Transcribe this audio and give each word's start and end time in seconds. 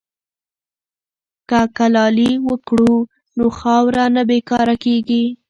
که 1.49 1.59
کلالي 1.77 2.31
وکړو 2.49 2.93
نو 3.37 3.45
خاوره 3.59 4.05
نه 4.15 4.23
بې 4.29 4.39
کاره 4.49 4.75
کیږي. 4.83 5.23